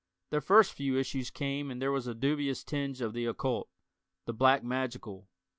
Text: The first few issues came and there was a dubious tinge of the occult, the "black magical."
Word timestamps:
The 0.31 0.41
first 0.41 0.73
few 0.73 0.97
issues 0.97 1.29
came 1.29 1.69
and 1.69 1.79
there 1.79 1.91
was 1.91 2.07
a 2.07 2.15
dubious 2.15 2.63
tinge 2.63 3.01
of 3.01 3.13
the 3.13 3.25
occult, 3.27 3.69
the 4.25 4.33
"black 4.33 4.63
magical." 4.63 5.29